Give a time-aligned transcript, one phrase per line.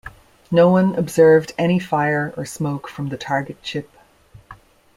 [0.49, 3.87] No one observed any fire or smoke from the target ship.